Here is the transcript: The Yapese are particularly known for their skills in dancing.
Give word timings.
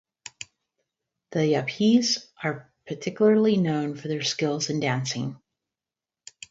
The 1.29 1.41
Yapese 1.53 2.25
are 2.43 2.73
particularly 2.87 3.57
known 3.57 3.93
for 3.95 4.07
their 4.07 4.23
skills 4.23 4.71
in 4.71 4.79
dancing. 4.79 5.39